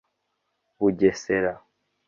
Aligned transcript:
Bugesera 0.79 1.53